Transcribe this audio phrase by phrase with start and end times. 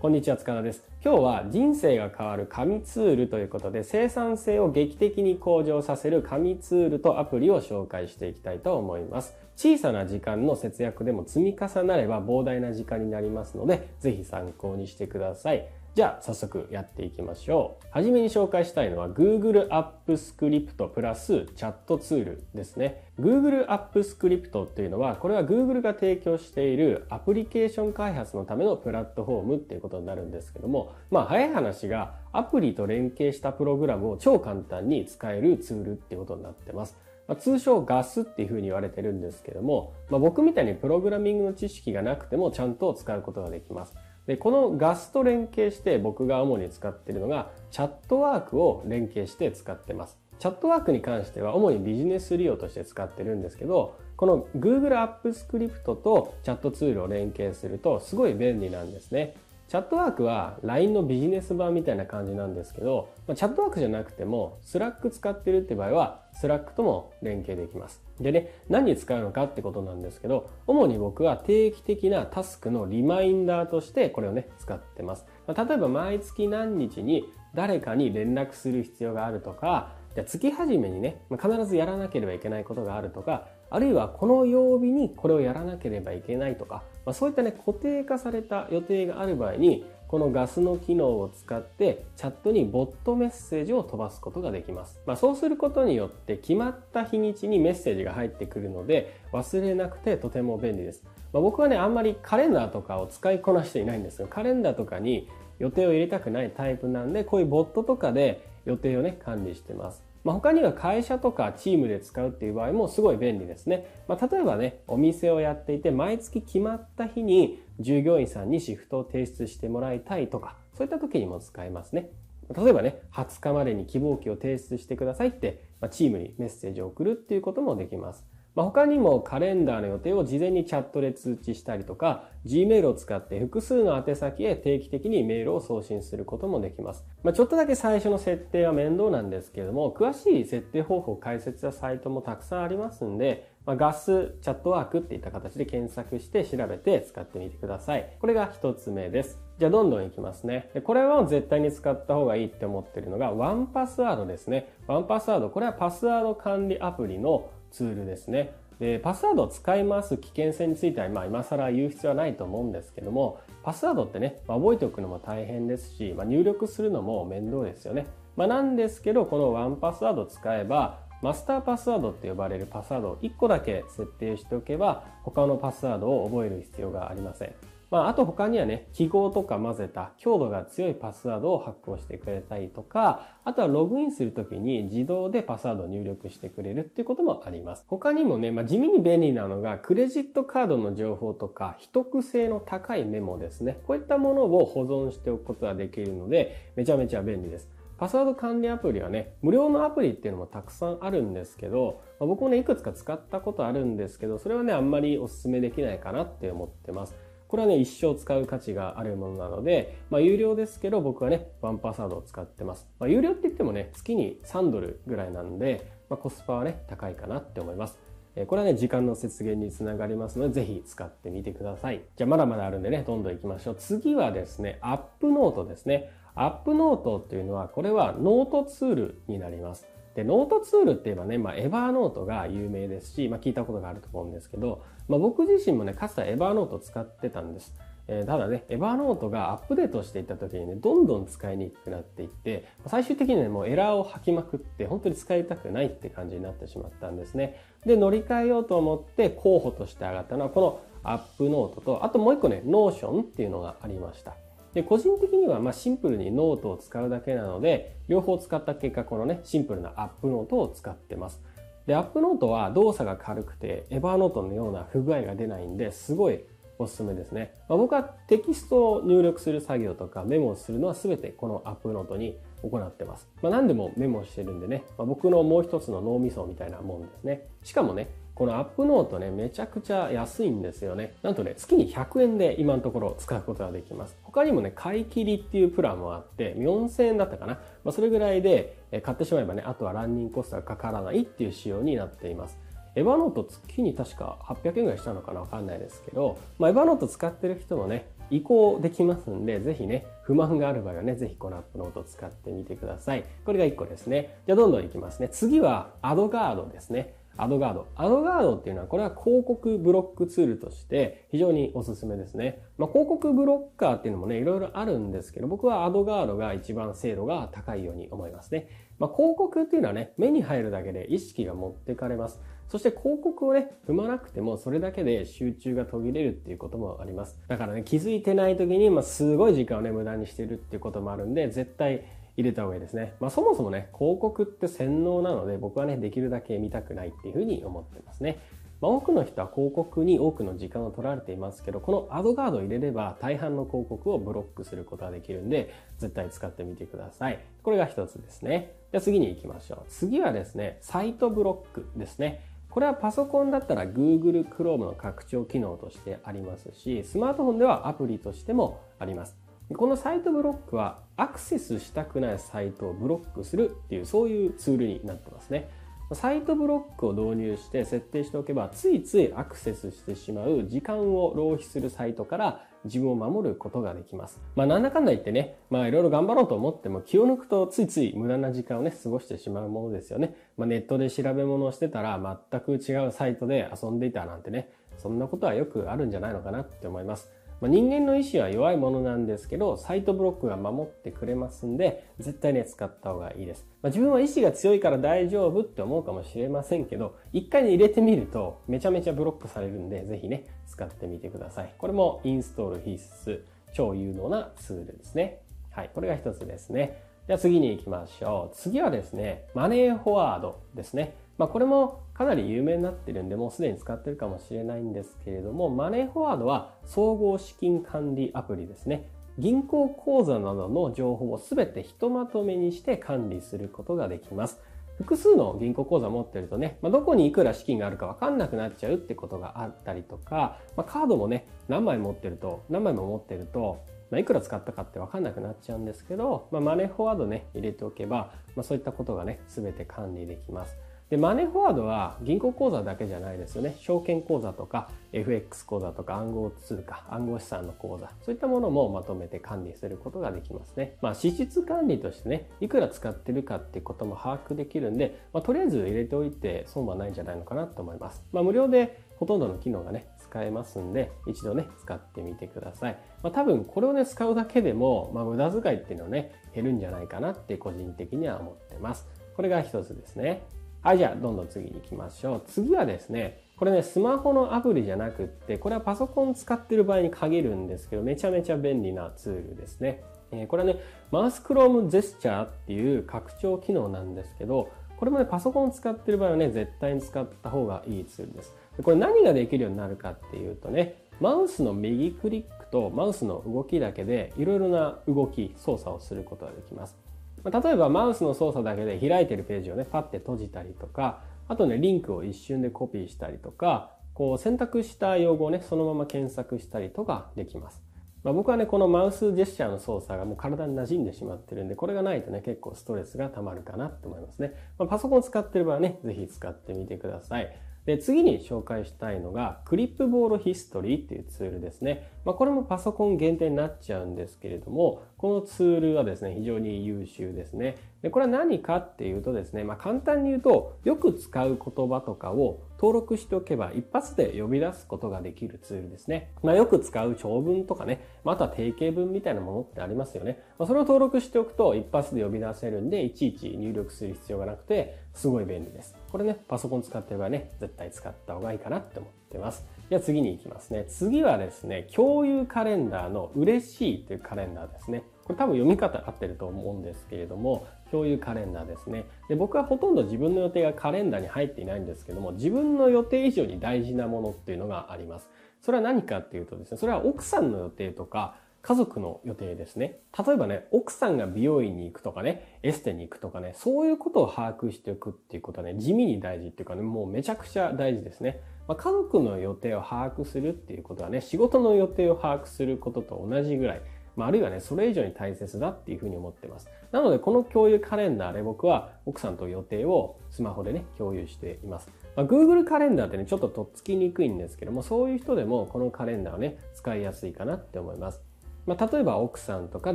[0.00, 0.84] こんにちは、塚田です。
[1.04, 9.34] 今日は人生が変わる神ツールということで生産性を劇的に向上させる神ツールとアプリを紹介していきたいと思います。
[9.56, 15.66] 小さな時間の節約でも積み重なれば膨大な時間になりますので、ぜひ参考にしてください。
[15.98, 17.86] じゃあ早速やっていきましょう。
[17.90, 23.02] はじめに紹介したいのは Google アップスクリプトプラスチャットツールですね。
[23.18, 36.96] Google アップスクリプトっていうのは、これは Google が提供しているアプリケーション開発のためのプラットフォームっていうことになるんですけども、まあ早い話がアプリと連携したプログラムを超簡単に使えるツールっていうことになってます。
[37.26, 43.96] ま、通称ガスっていうふうに言われてるんですけども、まあ、僕みたいにプログラミングの知識がなくてもちゃんと使うことができます。
[44.28, 50.18] で、このガスと連携して僕が主に使っているのがチャットワークを連携して使ってます。
[50.38, 59.34] チャットワークに関しては主にビジネス利用として使ってるんですけど、この Google App Script とチャットツールを連携するとすごい便利なんですね。
[59.68, 68.02] チャットワークは LINE のビジネス版みたいな感じなんですけど、ま、チャットワークじゃなくても Slack 使ってるって場合は Slack とも連携できます。
[68.18, 75.26] でね、何に使うのかってことなんですけど、主に僕は定期的なタスクのリマインダーとしてこれをね、使ってます。
[75.46, 95.00] ま、例えば毎月何日に誰かに連絡する必要があるとか、じゃ月始めにね、必ずやらなければいけないことがあるとか、あるいはこの曜日にこれをやらなければいけないとか、まあ、そういったね、固定化された予定がある場合に、このガスの機能を使ってチャットにボットメッセージを飛ばすことができます。
[95.06, 101.02] まあ、そうすることによって決まった日にちにメッセージが入ってくるので忘れなくてとても便利です。
[101.32, 104.28] まあ、僕はね、あんまりカレンダーとかを使いこなしていないんですよ。
[104.28, 110.07] カレンダーとかに予定を入れたくないタイプなんで、こういうボットとかで予定をね、管理してます。
[110.24, 114.02] まあ、他には会社とかチームで使うっていう場合もすごい便利ですね。
[114.08, 122.10] まあ、例えばね、お店をやっていて毎月決まった日に従業員さんにシフトを提出してもらいたいとか、そういった時にも使えますね。
[122.56, 128.24] 例えばね、20日までに希望期を提出してくださいって、まあ、チームにメッセージを送るっていうこともできます。
[128.58, 137.04] まあ、他にもカレンダーの予定を事前にチャットで通知したりとか、Gmail を使って複数の宛先へ定期的にメールを送信することもできます。
[137.22, 148.16] まあ、ちょっとだけ最初の設定は面倒なんですけれども、詳しい設定方法解説やサイトもたくさんありますんで、まあ、ガスチャットワークっていった形で検索して調べて使ってみてください。
[148.18, 149.38] これが一つ目です。
[149.60, 150.70] じゃあどんどんいきますね。
[150.82, 154.72] これは絶対に使った方がいいって思ってるのがワンパスワードですね。
[154.88, 158.52] ワンパスワード、これはパスワード管理アプリのツールですね。
[158.78, 168.06] で、パスワードを使い回す危険性については、まあ、今更言う必要はないと思うんですけども、パスワードってね、まあ、覚えておくのも大変ですし、まあ、入力するのも面倒ですよね。
[168.36, 177.54] まあ、なんですけど、このワンパスワードを使えば、マスターパスワードって呼ばれるパスワードを1個だけ設定しておけば、他のパスワードを覚える必要がありません。
[177.90, 187.84] まあ、あと他にはね、記号とか混ぜた強度が強いパスワードを発行してくれたりとか、あとはログインするときに自動でパスワードを入力してくれるっていうこともあります。
[187.88, 193.78] 他にもね、まあ、地味に便利なのが、クレジットカードの情報とか、秘匿性の高いメモですね。
[193.86, 197.70] こういったものを保存しておくことができるので、めちゃめちゃ便利です。
[197.96, 207.27] パスワード管理アプリはね、無料のアプリっていうのもたくさんあるんですけど、まあ、僕もね、いくつか使ったことあるんですけど、それはね、あんまりお勧めできないかなって思ってます。
[207.48, 212.86] これはね、一生使う価値があるものなので、まあ、有料ですけど、僕はね、ワンパスワードを使ってます。
[212.98, 217.98] まあ、有料って言ってもね、月に3ドルぐらいなんで、まあ、コスパはね、高いかなって思います。
[218.46, 222.02] これはね、時間の節減につながりますので、ぜひ使ってみてください。
[222.16, 223.76] じゃあ、まだまだあるんでね、どんどん行きましょう。
[223.76, 226.10] 次はですね、 UpNote ですね。
[226.34, 229.88] UpNote っていうのは、これはノートツールになります。
[230.18, 237.72] で、ノートツールって言えばね、まあ、 Evernote が有名ですし、まあ、聞いたことがあると思うんですけど、まあ、僕自身もね、かつては Evernote 使ってたんです。
[238.08, 247.60] えー、ただね、 Evernote がアップデートしていった時にね、どんどん使いにくくなっていって、最終的にね、もうエラーを吐きまくって、本当に使いたくないって感じになってしまったんですね。
[247.86, 254.34] で、乗り換えようと思って候補として上がったのは、この UpNote と、あともう一個ね、 Notion っていうのがありました。
[254.74, 261.40] で、個人的にはまシンプルにノートを使うだけなので、両方使った結果、このね、シンプルな UpNote を使ってます。
[261.86, 266.44] で、 UpNote は動作が軽くて、 Evernote のような不具合が出ないんで、すごい
[266.78, 267.54] おすすめですね。
[267.68, 273.28] まあ、僕はテキストを入力する作業とかメモをするのは全てこの UpNote に行ってます。
[273.42, 277.48] まあ、何でもメモしてるんでね、まあ、僕のもう一つの脳みそみたいなもんですね。
[277.62, 281.14] しかもね、このアップノートね、めちゃくちゃ安いんですよね。
[281.24, 284.16] なんとね、月に100円で今のところ使うことができます。
[284.22, 287.54] 他にもね、買い切りっていうプランもあって、4000円だったかな。
[287.82, 292.56] まあ、それぐらいで買ってしまえばね、あとはランニングコストがかからないっていう仕様になっています。
[292.94, 303.24] エヴァノート月に確か800円ぐらいしたのかなわかんないですけど、まあ、エヴァノート使ってる人もね、移行できますんで、ぜひね、不満がある場合はね、ぜひこのアップノート使ってみてください。
[303.44, 304.38] これが1個ですね。
[304.46, 305.28] じゃあどんどんいきますね。
[305.28, 307.14] 次はアドガードですね。
[307.38, 307.88] アドガード。
[307.94, 312.62] アドガードっていうのは、これは広告ブロックツールとして非常におすすめですね。
[312.76, 318.68] まあ、広告ブロッカーっていうのもね、いろいろあるんですけど、僕はアドガードが一番精度が高いように思いますね。
[318.98, 322.40] まあ、広告っていうのはね、目に入るだけで意識が持ってかれます。
[322.68, 327.38] そして広告をね、踏まなくてもそれだけで集中が途切れるっていうこともあります。
[327.48, 332.04] だからね、気づいてない時に、まあ、すごい時間をね、無駄にしてるっていうこともあるんで、絶対
[332.38, 333.14] 入れた方がいいですね。
[333.20, 338.38] まあそもそもね、広告って洗脳なので僕はね、できるだけ見たくないっていうふうに思ってますね。
[338.80, 347.40] まあ、多くの人は広告に多くの時間を取られていますけど、このアドガードを入れれば大半の広告をブロックすることができるんで、絶対使ってみてください。
[347.64, 348.76] これが一つですね。
[348.92, 349.78] じゃあ次に行きましょう。
[349.88, 352.40] 次はですね、サイトブロックですね。
[352.70, 359.36] これはパソコンだったら Google Chrome の拡張機能としてありますし、スマートフォンではアプリとしてもあります。
[359.76, 365.68] このサイトブロックはアクセスしたくないサイトをブロックするっていうそういうツールになってますね。
[366.12, 374.40] サイトブロックを導入して設定しておけばついついアクセスしてしまう時間を浪費するサイトから自分を守ることができます。
[374.56, 380.34] まあなんだかんだ言ってね、まあいろいろ頑張ろうと思っても気を抜くとついつい無駄な時間をね過ごしてしまうものですよね。
[380.56, 387.30] まあネットで調べ物をしてたら全く違うサイトで遊んでいたなんてね、そんなことはよくあるんじゃないのかなって思います。
[387.60, 393.66] まあ、人間の意志は弱いものなんですけど、サイトブロックが守ってくれますんで、絶対ね、使った方がいいです。
[393.82, 401.74] まあ、自分は意志が強いから大丈夫って思うかもしれませんけど、一回ね、入れてみると、めちゃめちゃブロックされるんで、ぜひね、使ってみてください。
[401.78, 403.40] これもインストール必須、
[403.72, 405.40] 超有能なツールですね。
[405.70, 407.02] はい、これが一つですね。
[407.26, 408.56] では次に行きましょう。
[408.56, 411.14] 次はですね、マネーフォワードですね。
[411.38, 419.08] まあ、これもかなり有名になってるんで、もうすでに使ってるかもしれないんですけれども、マネーフォワードは総合資金管理アプリですね。
[419.38, 424.60] 銀行口座などの情報をすべてひとまとめにして管理することができます。
[424.96, 440.76] 複数の銀行口座持ってるとね、まあ、どこにいくら資金があるかわかんなくなっちゃうってことがあったりとか、まあ、カードもね、何枚持ってると、何枚も持ってると、まあ、いくら使ったかってわかんなくなっちゃうんですけど、まあ、マネーフォワードね、入れておけば、まあ、そういったことがね、すべて管理できます。
[441.10, 443.74] で、マネーフォワードは銀行口座だけじゃないですよね。
[443.80, 450.96] 証券口座とか FX 口座とか暗号通貨、暗号資産の口座、そういったものもまとめて管理することができますね。
[451.00, 458.22] まあ、支出管理としてね、いくら使ってるかってことも把握できるんで、まあ、とりあえず入れておいて損はないんじゃないのかなと思います。
[458.32, 462.98] まあ、無料でほとんどの機能がね、使えますんで、一度ね、使ってみてください。
[463.22, 469.08] まあ、多分これをね、使うだけでも、まあ、無駄遣いっていうのはね、減るんじゃないかなって個人的には思ってます。
[469.34, 470.42] これが一つですね。
[470.82, 472.42] はい、じゃあどんどん次に行きましょう。
[472.46, 480.04] 次はですね、これね、スマホのアプリじゃなくって、これはパソコン使ってる場合に限るんですけど、めちゃめちゃ便利なツールですね。
[480.30, 480.80] えー、これはね、
[481.10, 488.54] マウスクロームジェスチャーっていう拡張機能なんですけど、これもね、パソコン使ってる場合はね、絶対に使った方がいいツールです。
[488.82, 497.07] これ何ができるようになるかっていうとね、マウスの右クリックとマウスの動きだけでいろいろな動き、操作をすることができます。
[497.44, 507.82] 例えばマウスの操作だけで開いてるページをね、パッて閉じたりとか、あとね、リンクを一瞬でコピーしたりとか、こう選択した用語をね、そのまま検索したりとかできます。
[508.24, 514.54] まあ、僕はね、このマウスジェスチャーの操作がもう体に馴染んでしまってるんで、これがないとね、結構ストレスが溜まるかなと思いますね。
[514.76, 517.56] まあ、パソコン使ってる場合はね、ぜひ使ってみてください。
[517.88, 522.10] で、次に紹介したいのが、クリップボールヒストリーっていうツールですね。
[522.26, 527.78] まあ、これもパソコン限定になっちゃうんですけれども、このツールはですね、非常に優秀ですね。
[528.02, 536.30] で、これは何かっていうとですね、まあ、簡単に言うと、よく使う言葉とかを登録しておけば一発で呼び出すことができるツールですね。
[536.42, 540.38] まあ、よく使う長文とかね、まあ、あとは定型文みたいなものってありますよね。
[540.58, 545.96] まあ、それを登録しておくと一発で呼び出せるんで、いちいち入力する必要がなくて、すごい便利です。
[546.12, 549.66] これね、パソコン使ってればね、絶対使った方がいいかなって思ってます。
[549.90, 550.84] じゃあ次に行きますね。
[550.88, 555.02] 次はですね、共有カレンダーの嬉しいというカレンダーですね。
[555.24, 559.06] これ多分読み方合ってると思うんですけれども、共有カレンダーですね。
[559.28, 565.30] で、僕はほとんど自分の予定がカレンダーに入っていないんですけども、自分の予定以上に大事なものっていうのがあります。
[565.60, 570.00] それは何かっていうとですね、それは奥さんの予定とか、家族の予定ですね。
[570.26, 578.40] 例えばね、奥さんが美容院に行くとかね、エステに行くとかね、そういうことを把握しておくっていうことはね、地味に大事っていうかね、もうめちゃくちゃ大事ですね。
[578.66, 583.80] ま、家族の予定を把握するっていうことはね、仕事の予定を把握することと同じぐらい、
[584.18, 586.68] まあ、あるいはね、それ以上に大切だっていうふうに思ってます。
[586.90, 591.88] なので、この共有カレンダーで僕は奥さんと予定をスマホでね、共有しています。
[592.16, 598.20] まあ、Google カレンダーってね、ちょっととっつきにくいんですけども、そういう人でもこのカレンダーはね、使いやすいかなって思います。
[598.66, 599.94] まあ、例えば奥さんとか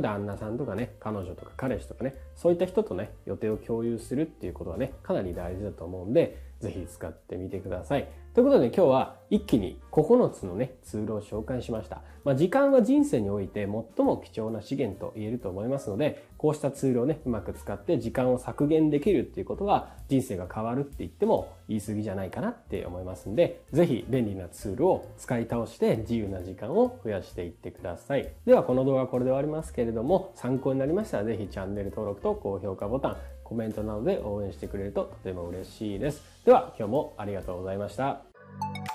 [0.00, 8.08] 旦那さんとかね、彼女とか彼氏とかね、そういった人とね、予定を共有するっていうことはね、かなり大事だと思うんで、ぜひ使ってみてください。
[8.32, 12.02] ということで今日は一気に9つのね、ツールを紹介しました。
[12.24, 28.32] まあ、時間は人生において最も貴重な資源と言えると思いますので、こうしたツールをね、うまく使って時間を削減できるっていうことは人生が変わるって言っても言い過ぎじゃないかなって思いますんで、ぜひ便利なツールを使い倒して自由な時間を増やしていってください。
[28.46, 36.22] ではこの動画はこれで終わりますけれども、参考になりましたらぜひチャンネル登録と高評価ボタン、コメントなどで応援してくれるととても嬉しいです。
[36.44, 38.93] では今日もありがとうございました。